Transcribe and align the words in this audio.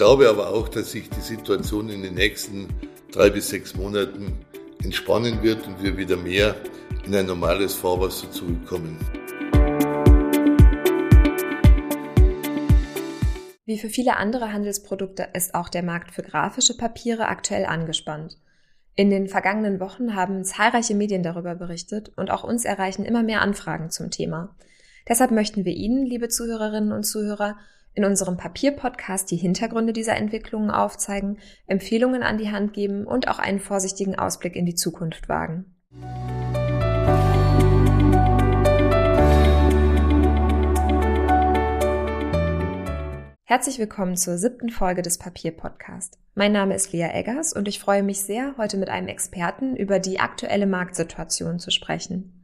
glaube 0.00 0.30
aber 0.30 0.48
auch, 0.48 0.66
dass 0.70 0.92
sich 0.92 1.10
die 1.10 1.20
Situation 1.20 1.90
in 1.90 2.00
den 2.00 2.14
nächsten 2.14 2.68
drei 3.12 3.28
bis 3.28 3.50
sechs 3.50 3.74
Monaten 3.74 4.32
entspannen 4.82 5.42
wird 5.42 5.66
und 5.66 5.82
wir 5.82 5.94
wieder 5.98 6.16
mehr 6.16 6.56
in 7.04 7.14
ein 7.14 7.26
normales 7.26 7.74
Fahrwasser 7.74 8.30
zurückkommen. 8.30 8.96
Wie 13.66 13.78
für 13.78 13.90
viele 13.90 14.16
andere 14.16 14.54
Handelsprodukte 14.54 15.28
ist 15.34 15.54
auch 15.54 15.68
der 15.68 15.82
Markt 15.82 16.12
für 16.12 16.22
grafische 16.22 16.78
Papiere 16.78 17.28
aktuell 17.28 17.66
angespannt. 17.66 18.38
In 18.96 19.10
den 19.10 19.28
vergangenen 19.28 19.80
Wochen 19.80 20.14
haben 20.14 20.44
zahlreiche 20.44 20.94
Medien 20.94 21.22
darüber 21.22 21.54
berichtet 21.54 22.10
und 22.16 22.30
auch 22.30 22.42
uns 22.42 22.64
erreichen 22.64 23.04
immer 23.04 23.22
mehr 23.22 23.42
Anfragen 23.42 23.90
zum 23.90 24.10
Thema. 24.10 24.56
Deshalb 25.06 25.30
möchten 25.30 25.66
wir 25.66 25.74
Ihnen, 25.74 26.06
liebe 26.06 26.30
Zuhörerinnen 26.30 26.92
und 26.92 27.02
Zuhörer, 27.02 27.58
in 27.94 28.04
unserem 28.04 28.36
Papierpodcast 28.36 29.30
die 29.30 29.36
Hintergründe 29.36 29.92
dieser 29.92 30.16
Entwicklungen 30.16 30.70
aufzeigen, 30.70 31.38
Empfehlungen 31.66 32.22
an 32.22 32.38
die 32.38 32.50
Hand 32.50 32.72
geben 32.72 33.06
und 33.06 33.28
auch 33.28 33.38
einen 33.38 33.60
vorsichtigen 33.60 34.18
Ausblick 34.18 34.56
in 34.56 34.66
die 34.66 34.74
Zukunft 34.74 35.28
wagen. 35.28 35.74
Herzlich 43.44 43.80
willkommen 43.80 44.16
zur 44.16 44.38
siebten 44.38 44.70
Folge 44.70 45.02
des 45.02 45.18
Papierpodcast. 45.18 46.20
Mein 46.36 46.52
Name 46.52 46.76
ist 46.76 46.92
Lea 46.92 47.10
Eggers 47.12 47.52
und 47.52 47.66
ich 47.66 47.80
freue 47.80 48.04
mich 48.04 48.20
sehr, 48.20 48.54
heute 48.56 48.76
mit 48.76 48.88
einem 48.88 49.08
Experten 49.08 49.74
über 49.74 49.98
die 49.98 50.20
aktuelle 50.20 50.68
Marktsituation 50.68 51.58
zu 51.58 51.72
sprechen. 51.72 52.39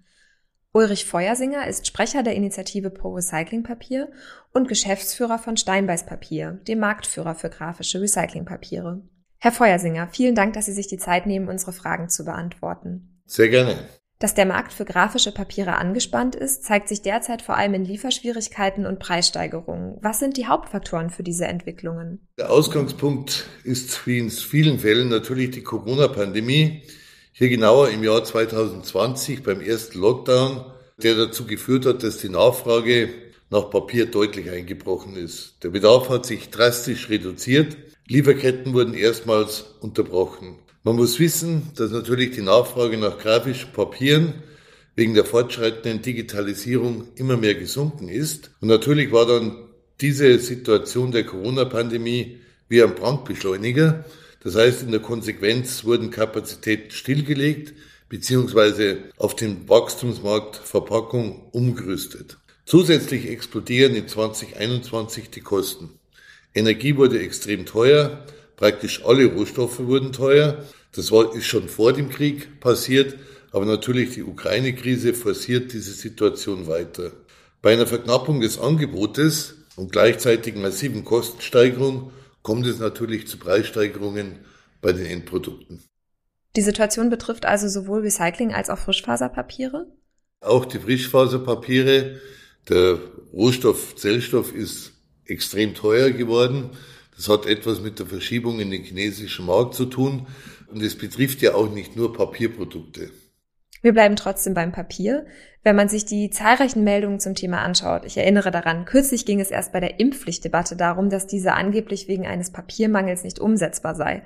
Ulrich 0.77 1.07
Feuersinger 1.07 1.66
ist 1.66 1.87
Sprecher 1.87 2.23
der 2.23 2.35
Initiative 2.35 2.91
Pro 2.91 3.15
Recyclingpapier 3.15 4.11
und 4.53 4.69
Geschäftsführer 4.69 5.39
von 5.39 5.57
Steinbeiß 5.57 6.05
Papier, 6.05 6.61
dem 6.69 6.80
Marktführer 6.80 7.35
für 7.35 7.49
grafische 7.49 8.02
Recyclingpapiere. 8.02 9.01
Herr 9.38 9.52
Feuersinger, 9.52 10.09
vielen 10.13 10.35
Dank, 10.35 10.52
dass 10.52 10.66
Sie 10.66 10.74
sich 10.74 10.87
die 10.87 10.99
Zeit 10.99 11.24
nehmen, 11.24 11.49
unsere 11.49 11.73
Fragen 11.73 12.10
zu 12.10 12.27
beantworten. 12.27 13.23
Sehr 13.24 13.49
gerne. 13.49 13.79
Dass 14.19 14.35
der 14.35 14.45
Markt 14.45 14.74
für 14.74 14.85
grafische 14.85 15.32
Papiere 15.32 15.77
angespannt 15.77 16.37
ist, 16.37 16.65
zeigt 16.65 16.88
sich 16.88 17.01
derzeit 17.01 17.41
vor 17.41 17.57
allem 17.57 17.73
in 17.73 17.87
Lieferschwierigkeiten 17.87 18.85
und 18.85 18.99
Preissteigerungen. 18.99 19.97
Was 20.02 20.19
sind 20.19 20.37
die 20.37 20.47
Hauptfaktoren 20.47 21.09
für 21.09 21.23
diese 21.23 21.47
Entwicklungen? 21.47 22.29
Der 22.38 22.51
Ausgangspunkt 22.51 23.47
ist 23.65 24.07
wie 24.07 24.19
in 24.19 24.29
vielen 24.29 24.79
Fällen 24.79 25.09
natürlich 25.09 25.52
die 25.52 25.63
Corona-Pandemie. 25.63 26.82
Hier 27.38 27.51
genauer 27.51 27.90
im 27.90 28.02
Jahr 28.02 28.24
2020 28.24 29.42
beim 29.42 29.60
ersten 29.60 30.01
Lockdown, 30.01 30.65
der 30.96 31.16
dazu 31.16 31.45
geführt 31.45 31.84
hat, 31.84 32.02
dass 32.02 32.16
die 32.16 32.30
Nachfrage 32.30 33.10
nach 33.51 33.68
Papier 33.68 34.06
deutlich 34.06 34.48
eingebrochen 34.48 35.16
ist. 35.16 35.62
Der 35.62 35.68
Bedarf 35.68 36.09
hat 36.09 36.24
sich 36.24 36.48
drastisch 36.48 37.10
reduziert. 37.10 37.76
Lieferketten 38.09 38.73
wurden 38.73 38.95
erstmals 38.95 39.66
unterbrochen. 39.80 40.60
Man 40.82 40.96
muss 40.96 41.18
wissen, 41.18 41.73
dass 41.76 41.90
natürlich 41.90 42.30
die 42.30 42.40
Nachfrage 42.40 42.96
nach 42.96 43.18
grafischen 43.18 43.70
Papieren 43.70 44.32
wegen 44.95 45.12
der 45.12 45.26
fortschreitenden 45.26 46.01
Digitalisierung 46.01 47.09
immer 47.16 47.37
mehr 47.37 47.54
gesunken 47.54 48.09
ist. 48.09 48.51
Und 48.62 48.68
natürlich 48.68 49.12
war 49.12 49.26
dann 49.26 49.59
diese 50.01 50.38
Situation 50.38 51.12
der 51.12 51.24
Corona-Pandemie 51.24 52.38
wie 52.70 52.82
ein 52.82 52.95
Brandbeschleuniger. 52.95 54.07
Das 54.47 54.55
heißt, 54.55 54.85
in 54.85 54.93
der 54.93 55.01
Konsequenz 55.01 55.83
wurden 55.83 56.13
Kapazitäten 56.13 56.93
stillgelegt 56.93 57.75
beziehungsweise 58.09 58.99
auf 59.16 59.35
den 59.35 59.69
Wachstumsmarkt 59.69 60.55
Verpackung 60.55 61.49
umgerüstet. 61.51 62.38
Zusätzlich 62.65 63.29
explodieren 63.29 63.97
in 63.97 64.06
2021 64.06 65.31
die 65.31 65.41
Kosten. 65.41 65.99
Energie 66.55 66.97
wurde 66.97 67.19
extrem 67.19 67.66
teuer, 67.66 68.25
praktisch 68.55 69.05
alle 69.05 69.27
Rohstoffe 69.27 69.81
wurden 69.81 70.12
teuer 70.12 70.65
das 70.93 71.10
war, 71.10 71.34
ist 71.34 71.47
schon 71.47 71.69
vor 71.69 71.93
dem 71.93 72.09
Krieg 72.09 72.60
passiert, 72.60 73.16
aber 73.50 73.65
natürlich 73.65 74.15
die 74.15 74.22
Ukraine-Krise 74.22 75.12
forciert 75.12 75.72
diese 75.72 75.93
Situation 75.93 76.69
weiter. 76.69 77.10
Bei 77.62 77.72
einer 77.72 77.88
Verknappung 77.88 78.41
des 78.41 78.60
Angebotes 78.60 79.56
und 79.75 79.91
gleichzeitig 79.91 80.54
massiven 80.54 81.04
Kostensteigerung 81.04 82.12
kommt 82.46 82.64
es 82.64 82.78
natürlich 82.78 83.26
zu 83.26 83.38
Preissteigerungen 83.38 84.38
bei 84.80 84.92
den 84.92 85.04
Endprodukten. 85.04 85.82
Die 86.54 86.62
Situation 86.62 87.10
betrifft 87.10 87.44
also 87.44 87.66
sowohl 87.66 88.02
Recycling 88.02 88.54
als 88.54 88.70
auch 88.70 88.78
Frischfaserpapiere? 88.78 89.88
Auch 90.40 90.64
die 90.64 90.78
Frischfaserpapiere. 90.78 92.20
Der 92.68 93.00
Rohstoff 93.32 93.96
Zellstoff 93.96 94.54
ist 94.54 94.92
extrem 95.24 95.74
teuer 95.74 96.12
geworden. 96.12 96.70
Das 97.16 97.28
hat 97.28 97.46
etwas 97.46 97.80
mit 97.80 97.98
der 97.98 98.06
Verschiebung 98.06 98.60
in 98.60 98.70
den 98.70 98.84
chinesischen 98.84 99.44
Markt 99.44 99.74
zu 99.74 99.86
tun. 99.86 100.28
Und 100.68 100.84
es 100.84 100.96
betrifft 100.96 101.42
ja 101.42 101.54
auch 101.54 101.68
nicht 101.68 101.96
nur 101.96 102.12
Papierprodukte. 102.12 103.10
Wir 103.82 103.92
bleiben 103.92 104.16
trotzdem 104.16 104.54
beim 104.54 104.72
Papier. 104.72 105.26
Wenn 105.62 105.76
man 105.76 105.88
sich 105.88 106.04
die 106.04 106.31
zahlreichen 106.31 106.84
Meldungen 106.84 107.20
zum 107.20 107.34
Thema 107.34 107.62
anschaut, 107.62 108.04
ich 108.04 108.16
erinnere 108.16 108.50
daran, 108.50 108.84
kürzlich 108.84 109.26
ging 109.26 109.41
es 109.41 109.50
erst 109.50 109.72
bei 109.72 109.81
der 109.81 110.00
Impfpflichtdebatte 110.00 110.76
darum, 110.76 111.10
dass 111.10 111.26
diese 111.26 111.53
angeblich 111.53 112.09
wegen 112.09 112.26
eines 112.26 112.50
Papiermangels 112.50 113.25
nicht 113.25 113.38
umsetzbar 113.38 113.94
sei, 113.94 114.22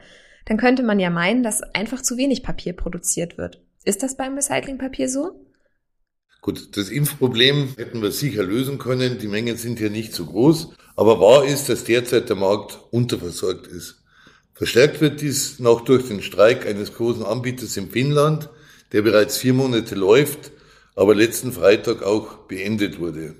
dann 0.47 0.57
könnte 0.57 0.83
man 0.83 0.99
ja 0.99 1.11
meinen, 1.11 1.43
dass 1.43 1.63
einfach 1.63 2.03
zu 2.03 2.17
wenig 2.17 2.43
Papier 2.43 2.75
produziert 2.75 3.39
wird. 3.39 3.63
Ist 3.85 4.03
das 4.03 4.17
beim 4.17 4.35
Recyclingpapier 4.35 5.09
so? 5.09 5.47
Gut, 6.43 6.77
das 6.77 6.89
Impfproblem 6.89 7.75
hätten 7.77 8.01
wir 8.01 8.13
sicher 8.13 8.43
lösen 8.43 8.79
können. 8.79 9.19
Die 9.19 9.29
Mengen 9.29 9.57
sind 9.57 9.79
hier 9.79 9.91
nicht 9.91 10.15
so 10.15 10.25
groß. 10.25 10.71
Aber 10.97 11.21
wahr 11.21 11.45
ist, 11.45 11.69
dass 11.69 11.85
derzeit 11.85 12.29
der 12.29 12.37
Markt 12.37 12.79
unterversorgt 12.91 13.67
ist. 13.67 14.03
Verstärkt 14.55 15.01
wird 15.01 15.21
dies 15.21 15.59
noch 15.59 15.83
durch 15.83 16.09
den 16.09 16.23
Streik 16.23 16.67
eines 16.67 16.95
großen 16.95 17.25
Anbieters 17.25 17.77
in 17.77 17.91
Finnland, 17.91 18.51
der 18.93 19.03
bereits 19.03 19.39
vier 19.39 19.55
Monate 19.55 19.95
läuft, 19.95 20.53
aber 20.97 21.15
letzten 21.15 21.53
Freitag 21.53 22.03
auch 22.03 22.37
beendet 22.49 22.99
wurde. 22.99 23.35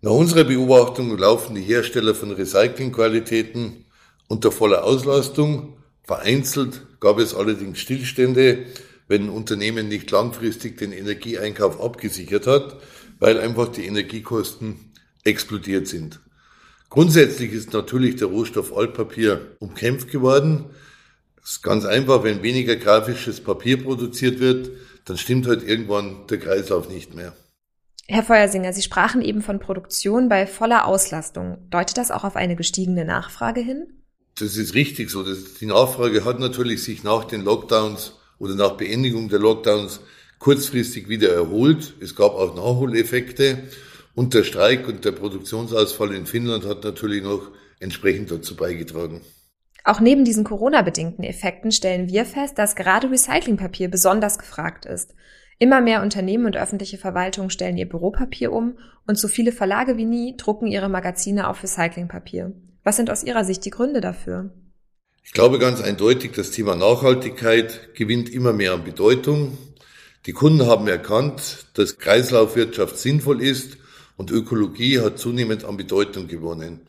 Nach 0.00 0.12
unserer 0.12 0.44
Beobachtung 0.44 1.16
laufen 1.18 1.56
die 1.56 1.62
Hersteller 1.62 2.14
von 2.14 2.30
Recyclingqualitäten 2.30 3.84
unter 4.28 4.52
voller 4.52 4.84
Auslastung. 4.84 5.76
Vereinzelt 6.04 6.82
gab 7.00 7.18
es 7.18 7.34
allerdings 7.34 7.80
Stillstände, 7.80 8.66
wenn 9.08 9.24
ein 9.24 9.30
Unternehmen 9.30 9.88
nicht 9.88 10.10
langfristig 10.10 10.78
den 10.78 10.92
Energieeinkauf 10.92 11.80
abgesichert 11.80 12.46
hat, 12.46 12.76
weil 13.18 13.40
einfach 13.40 13.68
die 13.68 13.86
Energiekosten 13.86 14.76
explodiert 15.24 15.88
sind. 15.88 16.20
Grundsätzlich 16.90 17.52
ist 17.52 17.72
natürlich 17.72 18.16
der 18.16 18.28
Rohstoff 18.28 18.74
Altpapier 18.74 19.40
umkämpft 19.58 20.10
geworden. 20.10 20.66
Es 21.42 21.52
ist 21.52 21.62
ganz 21.62 21.84
einfach, 21.84 22.24
wenn 22.24 22.42
weniger 22.42 22.76
grafisches 22.76 23.40
Papier 23.40 23.82
produziert 23.82 24.40
wird, 24.40 24.70
dann 25.04 25.16
stimmt 25.16 25.46
halt 25.46 25.62
irgendwann 25.62 26.26
der 26.28 26.38
Kreislauf 26.38 26.88
nicht 26.88 27.14
mehr. 27.14 27.34
Herr 28.06 28.22
Feuersinger, 28.22 28.72
Sie 28.72 28.82
sprachen 28.82 29.20
eben 29.20 29.42
von 29.42 29.60
Produktion 29.60 30.28
bei 30.28 30.46
voller 30.46 30.86
Auslastung. 30.86 31.58
Deutet 31.70 31.98
das 31.98 32.10
auch 32.10 32.24
auf 32.24 32.36
eine 32.36 32.56
gestiegene 32.56 33.04
Nachfrage 33.04 33.60
hin? 33.60 33.86
Das 34.38 34.56
ist 34.56 34.74
richtig 34.74 35.10
so. 35.10 35.24
die 35.24 35.66
Nachfrage 35.66 36.24
hat 36.24 36.38
natürlich 36.38 36.82
sich 36.82 37.02
nach 37.02 37.24
den 37.24 37.42
Lockdowns 37.42 38.14
oder 38.38 38.54
nach 38.54 38.72
Beendigung 38.72 39.28
der 39.28 39.40
Lockdowns 39.40 40.00
kurzfristig 40.38 41.08
wieder 41.08 41.32
erholt. 41.32 41.94
Es 42.00 42.14
gab 42.14 42.32
auch 42.32 42.54
Nachholeffekte. 42.54 43.64
Und 44.14 44.34
der 44.34 44.44
Streik 44.44 44.88
und 44.88 45.04
der 45.04 45.12
Produktionsausfall 45.12 46.14
in 46.14 46.26
Finnland 46.26 46.64
hat 46.64 46.84
natürlich 46.84 47.22
noch 47.22 47.50
entsprechend 47.78 48.30
dazu 48.30 48.56
beigetragen. 48.56 49.20
Auch 49.88 50.00
neben 50.00 50.22
diesen 50.22 50.44
Corona-bedingten 50.44 51.24
Effekten 51.24 51.72
stellen 51.72 52.10
wir 52.10 52.26
fest, 52.26 52.58
dass 52.58 52.76
gerade 52.76 53.10
Recyclingpapier 53.10 53.88
besonders 53.88 54.38
gefragt 54.38 54.84
ist. 54.84 55.14
Immer 55.58 55.80
mehr 55.80 56.02
Unternehmen 56.02 56.44
und 56.44 56.58
öffentliche 56.58 56.98
Verwaltungen 56.98 57.48
stellen 57.48 57.78
ihr 57.78 57.88
Büropapier 57.88 58.52
um 58.52 58.76
und 59.06 59.16
so 59.16 59.28
viele 59.28 59.50
Verlage 59.50 59.96
wie 59.96 60.04
nie 60.04 60.36
drucken 60.36 60.66
ihre 60.66 60.90
Magazine 60.90 61.48
auf 61.48 61.62
Recyclingpapier. 61.62 62.52
Was 62.84 62.96
sind 62.96 63.08
aus 63.08 63.24
Ihrer 63.24 63.46
Sicht 63.46 63.64
die 63.64 63.70
Gründe 63.70 64.02
dafür? 64.02 64.50
Ich 65.24 65.32
glaube 65.32 65.58
ganz 65.58 65.80
eindeutig, 65.80 66.32
das 66.32 66.50
Thema 66.50 66.76
Nachhaltigkeit 66.76 67.94
gewinnt 67.94 68.28
immer 68.28 68.52
mehr 68.52 68.74
an 68.74 68.84
Bedeutung. 68.84 69.56
Die 70.26 70.32
Kunden 70.32 70.66
haben 70.66 70.86
erkannt, 70.86 71.64
dass 71.72 71.96
Kreislaufwirtschaft 71.96 72.98
sinnvoll 72.98 73.40
ist 73.40 73.78
und 74.18 74.30
Ökologie 74.30 75.00
hat 75.00 75.18
zunehmend 75.18 75.64
an 75.64 75.78
Bedeutung 75.78 76.28
gewonnen. 76.28 76.82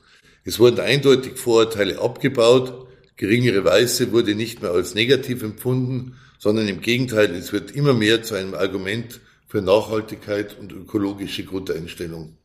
Es 0.43 0.59
wurden 0.59 0.81
eindeutig 0.81 1.37
Vorurteile 1.37 2.01
abgebaut, 2.01 2.87
geringere 3.19 3.65
Weiße 3.65 4.13
wurde 4.13 4.33
nicht 4.33 4.61
mehr 4.61 4.71
als 4.71 4.95
negativ 4.95 5.43
empfunden, 5.43 6.15
sondern 6.37 6.69
im 6.69 6.79
Gegenteil, 6.79 7.35
es 7.35 7.51
wird 7.51 7.69
immer 7.71 7.93
mehr 7.93 8.23
zu 8.23 8.33
einem 8.33 8.53
Argument 8.53 9.19
für 9.45 9.61
Nachhaltigkeit 9.61 10.57
und 10.57 10.71
ökologische 10.71 11.43
Grundeinstellung. 11.43 12.37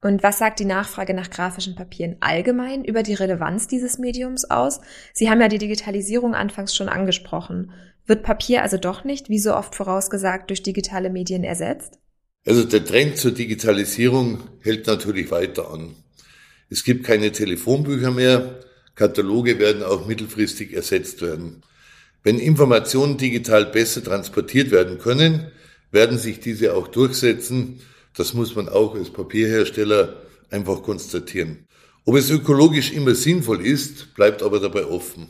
Und 0.00 0.22
was 0.22 0.38
sagt 0.38 0.60
die 0.60 0.64
Nachfrage 0.64 1.12
nach 1.12 1.28
grafischen 1.28 1.74
Papieren 1.74 2.16
allgemein 2.20 2.84
über 2.84 3.02
die 3.02 3.14
Relevanz 3.14 3.68
dieses 3.68 3.98
Mediums 3.98 4.48
aus? 4.50 4.80
Sie 5.12 5.28
haben 5.28 5.42
ja 5.42 5.48
die 5.48 5.58
Digitalisierung 5.58 6.34
anfangs 6.34 6.74
schon 6.74 6.88
angesprochen. 6.88 7.72
Wird 8.06 8.22
Papier 8.22 8.62
also 8.62 8.78
doch 8.78 9.04
nicht, 9.04 9.28
wie 9.28 9.40
so 9.40 9.54
oft 9.54 9.74
vorausgesagt, 9.74 10.48
durch 10.48 10.62
digitale 10.62 11.10
Medien 11.10 11.44
ersetzt? 11.44 11.98
Also 12.46 12.64
der 12.64 12.82
Trend 12.82 13.18
zur 13.18 13.32
Digitalisierung 13.32 14.40
hält 14.62 14.86
natürlich 14.86 15.30
weiter 15.30 15.70
an. 15.70 15.96
Es 16.70 16.82
gibt 16.84 17.04
keine 17.04 17.30
Telefonbücher 17.30 18.10
mehr, 18.10 18.60
Kataloge 18.98 19.60
werden 19.60 19.84
auch 19.84 20.06
mittelfristig 20.08 20.72
ersetzt 20.72 21.22
werden. 21.22 21.62
Wenn 22.24 22.40
Informationen 22.40 23.16
digital 23.16 23.66
besser 23.66 24.02
transportiert 24.02 24.72
werden 24.72 24.98
können, 24.98 25.52
werden 25.92 26.18
sich 26.18 26.40
diese 26.40 26.74
auch 26.74 26.88
durchsetzen. 26.88 27.78
Das 28.16 28.34
muss 28.34 28.56
man 28.56 28.68
auch 28.68 28.96
als 28.96 29.10
Papierhersteller 29.10 30.16
einfach 30.50 30.82
konstatieren. 30.82 31.68
Ob 32.06 32.16
es 32.16 32.28
ökologisch 32.28 32.90
immer 32.92 33.14
sinnvoll 33.14 33.64
ist, 33.64 34.14
bleibt 34.16 34.42
aber 34.42 34.58
dabei 34.58 34.84
offen. 34.84 35.28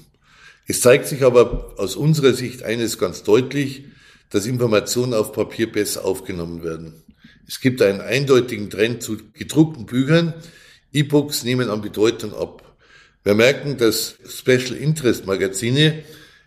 Es 0.67 0.81
zeigt 0.81 1.07
sich 1.07 1.23
aber 1.23 1.75
aus 1.77 1.95
unserer 1.95 2.33
Sicht 2.33 2.63
eines 2.63 2.97
ganz 2.97 3.23
deutlich, 3.23 3.85
dass 4.31 4.47
Informationen 4.47 5.13
auf 5.13 5.33
Papier 5.33 5.71
besser 5.71 6.07
aufgenommen 6.07 6.63
werden. 6.63 7.03
Es 7.47 7.61
gibt 7.61 7.83
einen 7.83 8.01
eindeutigen 8.01 8.71
Trend 8.71 9.03
zu 9.03 9.19
gedruckten 9.35 9.85
Büchern. 9.85 10.33
E-Books 10.95 11.45
nehmen 11.45 11.69
an 11.69 11.83
Bedeutung 11.83 12.35
ab. 12.35 12.68
Wir 13.29 13.35
merken, 13.35 13.77
dass 13.77 14.17
Special 14.27 14.75
Interest 14.75 15.27
Magazine 15.27 16.03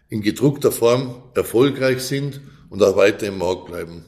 in 0.09 0.21
gedruckter 0.21 0.71
Form 0.71 1.21
erfolgreich 1.35 2.01
sind 2.01 2.41
und 2.71 2.81
auch 2.81 2.95
weiter 2.95 3.27
im 3.27 3.37
Markt 3.37 3.67
bleiben. 3.67 4.03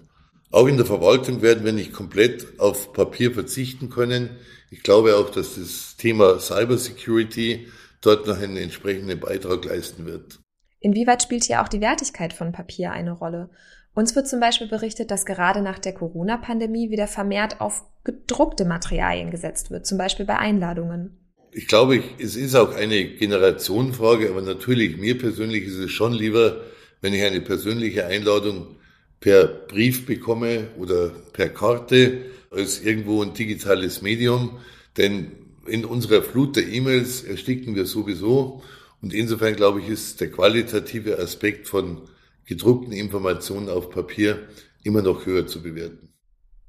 Auch 0.49 0.65
in 0.65 0.77
der 0.77 0.85
Verwaltung 0.87 1.43
werden 1.43 1.65
wir 1.65 1.71
nicht 1.71 1.93
komplett 1.93 2.59
auf 2.59 2.91
Papier 2.91 3.31
verzichten 3.31 3.91
können. 3.91 4.31
Ich 4.71 4.81
glaube 4.81 5.17
auch, 5.17 5.29
dass 5.29 5.53
das 5.53 5.97
Thema 5.97 6.39
Cybersecurity 6.39 7.67
dort 8.01 8.25
noch 8.25 8.41
einen 8.41 8.57
entsprechenden 8.57 9.19
Beitrag 9.19 9.65
leisten 9.65 10.07
wird. 10.07 10.39
Inwieweit 10.79 11.21
spielt 11.21 11.43
hier 11.43 11.61
auch 11.61 11.67
die 11.67 11.79
Wertigkeit 11.79 12.33
von 12.33 12.53
Papier 12.53 12.91
eine 12.91 13.11
Rolle? 13.11 13.51
Uns 13.93 14.15
wird 14.15 14.27
zum 14.27 14.39
Beispiel 14.39 14.67
berichtet, 14.67 15.11
dass 15.11 15.27
gerade 15.27 15.61
nach 15.61 15.77
der 15.77 15.93
Corona-Pandemie 15.93 16.89
wieder 16.89 17.05
vermehrt 17.05 17.61
auf 17.61 17.85
gedruckte 18.03 18.65
Materialien 18.65 19.29
gesetzt 19.29 19.69
wird, 19.69 19.85
zum 19.85 19.99
Beispiel 19.99 20.25
bei 20.25 20.39
Einladungen. 20.39 21.19
Ich 21.55 21.67
glaube, 21.67 22.03
es 22.17 22.35
ist 22.35 22.55
auch 22.55 22.73
eine 22.73 23.05
Generationenfrage, 23.05 24.29
aber 24.29 24.41
natürlich, 24.41 24.97
mir 24.97 25.17
persönlich 25.17 25.65
ist 25.65 25.77
es 25.77 25.91
schon 25.91 26.13
lieber, 26.13 26.61
wenn 27.01 27.13
ich 27.13 27.23
eine 27.23 27.41
persönliche 27.41 28.07
Einladung 28.07 28.75
per 29.19 29.45
Brief 29.45 30.05
bekomme 30.05 30.69
oder 30.77 31.09
per 31.31 31.49
Karte 31.49 32.25
als 32.49 32.81
irgendwo 32.81 33.21
ein 33.21 33.33
digitales 33.33 34.01
Medium. 34.01 34.57
Denn 34.97 35.31
in 35.67 35.85
unserer 35.85 36.23
Flut 36.23 36.55
der 36.55 36.67
E-Mails 36.67 37.23
ersticken 37.23 37.75
wir 37.75 37.85
sowieso. 37.85 38.63
Und 39.01 39.13
insofern 39.13 39.55
glaube 39.55 39.81
ich, 39.81 39.89
ist 39.89 40.21
der 40.21 40.31
qualitative 40.31 41.19
Aspekt 41.19 41.67
von 41.67 42.01
gedruckten 42.45 42.93
Informationen 42.93 43.69
auf 43.69 43.89
Papier 43.91 44.47
immer 44.83 45.01
noch 45.01 45.25
höher 45.25 45.45
zu 45.45 45.61
bewerten. 45.61 46.12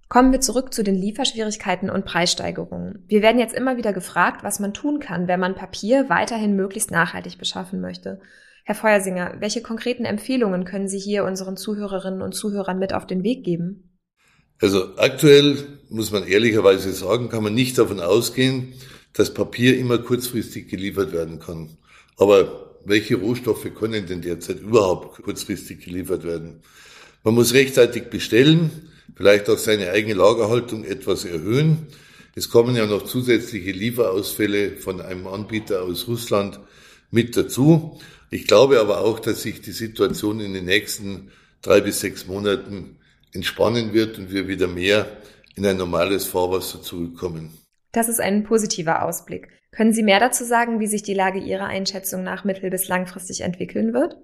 Kommen 0.09 0.33
wir 0.33 0.41
zurück 0.41 0.75
zu 0.75 0.85
den 0.85 0.95
Lieferschwierigkeiten 0.95 1.91
und 1.91 2.05
Preissteigerungen. 2.05 3.05
Wir 3.09 3.23
werden 3.23 3.39
jetzt 3.39 3.55
immer 3.55 3.77
wieder 3.77 3.93
gefragt, 3.93 4.45
was 4.45 4.61
man 4.61 4.75
tun 4.75 5.01
kann, 5.01 5.29
wenn 5.29 5.41
man 5.41 5.55
Papier 5.55 6.09
weiterhin 6.09 6.56
möglichst 6.56 6.91
nachhaltig 6.91 7.39
beschaffen 7.39 7.81
möchte. 7.81 8.21
Herr 8.65 8.75
Feuersinger, 8.75 9.37
welche 9.41 9.62
konkreten 9.62 10.05
Empfehlungen 10.05 10.65
können 10.65 10.89
Sie 10.89 10.99
hier 10.99 11.25
unseren 11.25 11.56
Zuhörerinnen 11.56 12.23
und 12.23 12.35
Zuhörern 12.35 12.79
mit 12.79 12.95
auf 12.95 13.06
den 13.06 13.23
Weg 13.23 13.45
geben? 13.45 13.99
Also 14.61 14.97
aktuell 14.97 15.59
muss 15.89 16.12
man 16.12 16.27
ehrlicherweise 16.27 16.93
sagen, 16.93 17.29
kann 17.29 17.43
man 17.43 17.55
nicht 17.55 17.77
davon 17.77 18.00
ausgehen, 18.00 18.75
dass 19.12 19.35
Papier 19.35 19.77
immer 19.79 19.99
kurzfristig 19.99 20.69
geliefert 20.69 21.12
werden 21.12 21.41
kann. 21.41 21.77
Aber 22.17 22.77
welche 22.85 23.17
Rohstoffe 23.17 23.67
können 23.75 24.07
denn 24.07 24.23
derzeit 24.23 24.61
überhaupt 24.61 25.23
kurzfristig 25.23 25.85
geliefert 25.85 26.25
werden? 26.25 26.62
Man 27.23 27.35
muss 27.35 27.55
rechtzeitig 27.55 28.11
bestellen 28.11 28.71
vielleicht 29.14 29.49
auch 29.49 29.58
seine 29.58 29.90
eigene 29.90 30.14
Lagerhaltung 30.14 30.84
etwas 30.84 31.25
erhöhen. 31.25 31.87
Es 32.34 32.50
kommen 32.50 32.75
ja 32.75 32.87
noch 32.87 33.05
zusätzliche 33.05 33.70
Lieferausfälle 33.70 34.76
von 34.76 35.00
einem 35.00 35.26
Anbieter 35.26 35.82
aus 35.82 36.08
Russland 36.08 36.58
mit 37.11 37.37
dazu. 37.37 38.00
Ich 38.31 38.46
glaube 38.46 38.81
aber 38.81 39.00
auch, 39.00 39.20
dass 39.20 39.43
sich 39.43 39.61
die 39.61 39.72
Situation 39.72 40.40
in 40.40 40.55
den 40.55 40.64
nächsten 40.64 41.31
drei 41.62 41.81
bis 41.81 42.00
sechs 42.00 42.26
Monaten 42.26 42.96
entspannen 43.32 43.93
wird 43.93 44.19
und 44.19 44.32
wir 44.32 44.49
wieder 44.49 44.66
mehr 44.66 45.06
in 45.55 45.64
ein 45.64 45.76
normales 45.76 46.25
Fahrwasser 46.25 46.82
zurückkommen. 46.82 47.56
Das 47.93 48.08
ist 48.08 48.20
ein 48.20 48.43
positiver 48.43 49.05
Ausblick. 49.05 49.49
Können 49.70 49.93
Sie 49.93 50.02
mehr 50.02 50.20
dazu 50.20 50.44
sagen, 50.44 50.81
wie 50.81 50.87
sich 50.87 51.02
die 51.02 51.14
Lage 51.14 51.38
Ihrer 51.38 51.66
Einschätzung 51.66 52.25
nach 52.25 52.44
mittel- 52.44 52.70
bis 52.70 52.88
langfristig 52.88 53.43
entwickeln 53.43 53.93
wird? 53.93 54.16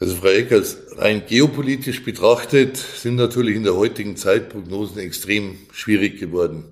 Also 0.00 0.14
Frau 0.14 0.28
Eckers, 0.28 0.76
rein 0.96 1.24
geopolitisch 1.26 2.04
betrachtet 2.04 2.76
sind 2.76 3.16
natürlich 3.16 3.56
in 3.56 3.64
der 3.64 3.74
heutigen 3.74 4.16
Zeit 4.16 4.48
Prognosen 4.48 4.98
extrem 4.98 5.56
schwierig 5.72 6.20
geworden. 6.20 6.66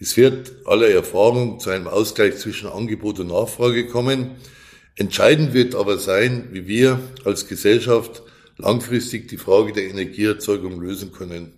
Es 0.00 0.16
wird 0.16 0.52
aller 0.64 0.88
Erfahrung 0.88 1.60
zu 1.60 1.68
einem 1.68 1.86
Ausgleich 1.86 2.38
zwischen 2.38 2.68
Angebot 2.68 3.20
und 3.20 3.26
Nachfrage 3.26 3.86
kommen. 3.88 4.36
Entscheidend 4.96 5.52
wird 5.52 5.74
aber 5.74 5.98
sein, 5.98 6.48
wie 6.52 6.66
wir 6.66 6.98
als 7.26 7.46
Gesellschaft 7.46 8.22
langfristig 8.56 9.28
die 9.28 9.36
Frage 9.36 9.74
der 9.74 9.90
Energieerzeugung 9.90 10.80
lösen 10.80 11.12
können. 11.12 11.52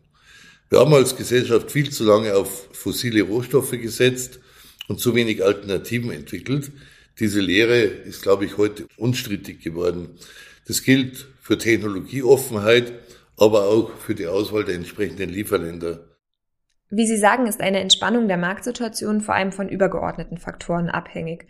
Wir 0.68 0.80
haben 0.80 0.94
als 0.94 1.14
Gesellschaft 1.14 1.70
viel 1.70 1.90
zu 1.90 2.02
lange 2.02 2.34
auf 2.34 2.70
fossile 2.72 3.22
Rohstoffe 3.22 3.70
gesetzt 3.70 4.40
und 4.88 4.98
zu 4.98 5.14
wenig 5.14 5.44
Alternativen 5.44 6.10
entwickelt. 6.10 6.72
Diese 7.20 7.40
Lehre 7.40 7.82
ist, 7.82 8.22
glaube 8.22 8.46
ich, 8.46 8.56
heute 8.56 8.88
unstrittig 8.96 9.62
geworden. 9.62 10.08
Das 10.66 10.82
gilt 10.82 11.26
für 11.40 11.58
Technologieoffenheit, 11.58 12.92
aber 13.36 13.64
auch 13.64 13.90
für 13.98 14.14
die 14.14 14.26
Auswahl 14.26 14.64
der 14.64 14.76
entsprechenden 14.76 15.30
Lieferländer. 15.30 16.00
Wie 16.90 17.06
Sie 17.06 17.16
sagen, 17.16 17.46
ist 17.46 17.60
eine 17.60 17.80
Entspannung 17.80 18.28
der 18.28 18.36
Marktsituation 18.36 19.20
vor 19.20 19.34
allem 19.34 19.52
von 19.52 19.68
übergeordneten 19.68 20.38
Faktoren 20.38 20.88
abhängig. 20.88 21.46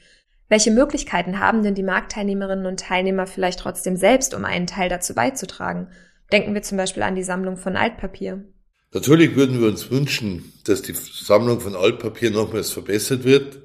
Welche 0.48 0.70
Möglichkeiten 0.70 1.38
haben 1.38 1.62
denn 1.62 1.74
die 1.74 1.82
Marktteilnehmerinnen 1.82 2.66
und 2.66 2.80
Teilnehmer 2.80 3.26
vielleicht 3.26 3.60
trotzdem 3.60 3.96
selbst, 3.96 4.34
um 4.34 4.44
einen 4.44 4.66
Teil 4.66 4.88
dazu 4.88 5.14
beizutragen? 5.14 5.88
Denken 6.32 6.54
wir 6.54 6.62
zum 6.62 6.78
Beispiel 6.78 7.02
an 7.02 7.14
die 7.14 7.22
Sammlung 7.22 7.56
von 7.56 7.76
Altpapier. 7.76 8.44
Natürlich 8.92 9.34
würden 9.34 9.60
wir 9.60 9.68
uns 9.68 9.90
wünschen, 9.90 10.52
dass 10.64 10.82
die 10.82 10.94
Sammlung 10.94 11.60
von 11.60 11.74
Altpapier 11.74 12.30
nochmals 12.30 12.70
verbessert 12.70 13.24
wird. 13.24 13.58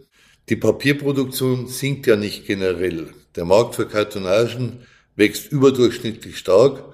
Die 0.50 0.56
Papierproduktion 0.56 1.68
sinkt 1.68 2.08
ja 2.08 2.16
nicht 2.16 2.48
generell. 2.48 3.14
Der 3.36 3.46
Markt 3.46 3.76
für 3.76 3.88
Kartonagen 3.88 4.80
wächst 5.20 5.52
überdurchschnittlich 5.52 6.38
stark. 6.38 6.86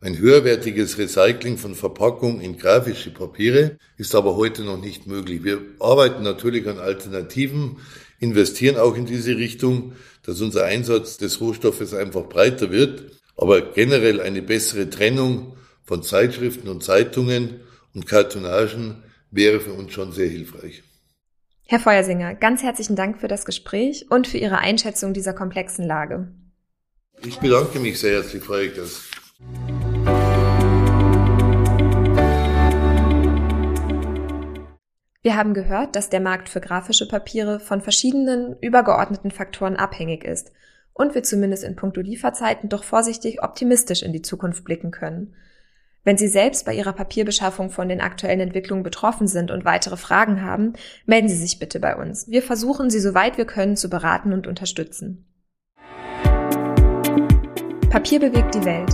Ein 0.00 0.18
höherwertiges 0.18 0.98
Recycling 0.98 1.58
von 1.58 1.74
Verpackung 1.74 2.40
in 2.40 2.58
grafische 2.58 3.10
Papiere 3.10 3.78
ist 3.96 4.14
aber 4.14 4.36
heute 4.36 4.62
noch 4.64 4.80
nicht 4.80 5.06
möglich. 5.06 5.44
Wir 5.44 5.60
arbeiten 5.78 6.22
natürlich 6.22 6.66
an 6.66 6.78
Alternativen, 6.78 7.76
investieren 8.18 8.76
auch 8.76 8.96
in 8.96 9.06
diese 9.06 9.36
Richtung, 9.36 9.92
dass 10.24 10.40
unser 10.40 10.64
Einsatz 10.64 11.18
des 11.18 11.40
Rohstoffes 11.40 11.94
einfach 11.94 12.28
breiter 12.28 12.70
wird. 12.70 13.04
Aber 13.36 13.60
generell 13.60 14.20
eine 14.20 14.42
bessere 14.42 14.88
Trennung 14.88 15.56
von 15.84 16.02
Zeitschriften 16.02 16.68
und 16.68 16.82
Zeitungen 16.82 17.60
und 17.94 18.06
Kartonagen 18.06 19.02
wäre 19.30 19.60
für 19.60 19.72
uns 19.72 19.92
schon 19.92 20.12
sehr 20.12 20.28
hilfreich. 20.28 20.82
Herr 21.66 21.80
Feuersinger, 21.80 22.34
ganz 22.34 22.62
herzlichen 22.62 22.96
Dank 22.96 23.20
für 23.20 23.28
das 23.28 23.44
Gespräch 23.44 24.06
und 24.10 24.26
für 24.26 24.38
Ihre 24.38 24.58
Einschätzung 24.58 25.12
dieser 25.12 25.32
komplexen 25.34 25.86
Lage. 25.86 26.28
Ich 27.22 27.38
bedanke 27.38 27.78
mich 27.78 27.98
sehr 28.00 28.22
herzlich, 28.22 28.42
Frau 28.42 28.54
Eckers. 28.54 29.02
Wir 35.22 35.36
haben 35.36 35.54
gehört, 35.54 35.96
dass 35.96 36.10
der 36.10 36.20
Markt 36.20 36.50
für 36.50 36.60
grafische 36.60 37.08
Papiere 37.08 37.58
von 37.58 37.80
verschiedenen 37.80 38.58
übergeordneten 38.60 39.30
Faktoren 39.30 39.76
abhängig 39.76 40.22
ist 40.22 40.52
und 40.92 41.14
wir 41.14 41.22
zumindest 41.22 41.64
in 41.64 41.76
puncto 41.76 42.02
Lieferzeiten 42.02 42.68
doch 42.68 42.84
vorsichtig 42.84 43.42
optimistisch 43.42 44.02
in 44.02 44.12
die 44.12 44.20
Zukunft 44.22 44.64
blicken 44.64 44.90
können. 44.90 45.34
Wenn 46.04 46.18
Sie 46.18 46.28
selbst 46.28 46.66
bei 46.66 46.74
Ihrer 46.74 46.92
Papierbeschaffung 46.92 47.70
von 47.70 47.88
den 47.88 48.02
aktuellen 48.02 48.40
Entwicklungen 48.40 48.82
betroffen 48.82 49.26
sind 49.26 49.50
und 49.50 49.64
weitere 49.64 49.96
Fragen 49.96 50.42
haben, 50.42 50.74
melden 51.06 51.30
Sie 51.30 51.36
sich 51.36 51.58
bitte 51.58 51.80
bei 51.80 51.96
uns. 51.96 52.28
Wir 52.28 52.42
versuchen, 52.42 52.90
Sie 52.90 53.00
soweit 53.00 53.38
wir 53.38 53.46
können 53.46 53.76
zu 53.76 53.88
beraten 53.88 54.34
und 54.34 54.46
unterstützen. 54.46 55.24
Papier 57.94 58.18
bewegt 58.18 58.56
die 58.56 58.64
Welt. 58.64 58.92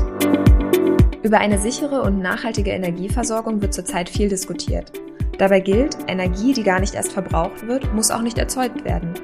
Über 1.23 1.38
eine 1.38 1.59
sichere 1.59 2.02
und 2.02 2.21
nachhaltige 2.21 2.73
Energieversorgung 2.73 3.62
wird 3.62 3.73
zurzeit 3.73 4.11
viel 4.11 4.28
diskutiert. 4.28 4.92
Dabei 5.38 5.61
gilt, 5.61 5.97
Energie, 6.07 6.52
die 6.52 6.62
gar 6.62 6.80
nicht 6.80 6.92
erst 6.92 7.12
verbraucht 7.12 7.66
wird, 7.66 7.95
muss 7.95 8.11
auch 8.11 8.21
nicht 8.21 8.37
erzeugt 8.37 8.85
werden. 8.85 9.14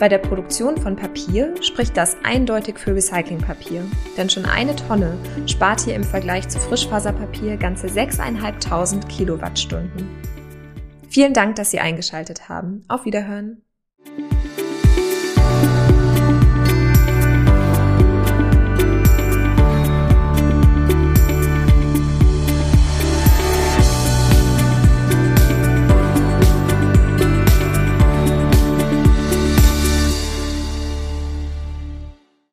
Bei 0.00 0.08
der 0.08 0.18
Produktion 0.18 0.76
von 0.76 0.96
Papier 0.96 1.54
spricht 1.62 1.96
das 1.96 2.16
eindeutig 2.24 2.76
für 2.76 2.92
Recyclingpapier. 2.92 3.84
Denn 4.16 4.28
schon 4.28 4.46
eine 4.46 4.74
Tonne 4.74 5.16
spart 5.46 5.82
hier 5.82 5.94
im 5.94 6.02
Vergleich 6.02 6.48
zu 6.48 6.58
Frischfaserpapier 6.58 7.56
ganze 7.56 7.86
6.500 7.86 9.06
Kilowattstunden. 9.06 10.08
Vielen 11.08 11.34
Dank, 11.34 11.54
dass 11.54 11.70
Sie 11.70 11.78
eingeschaltet 11.78 12.48
haben. 12.48 12.84
Auf 12.88 13.04
Wiederhören. 13.04 13.62